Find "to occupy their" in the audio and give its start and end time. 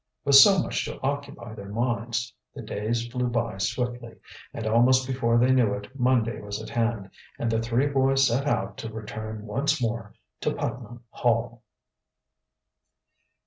0.85-1.69